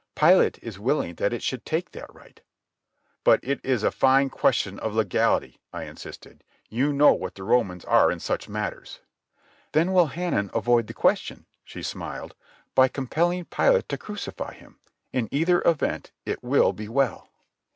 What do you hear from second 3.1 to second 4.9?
"But it is a fine question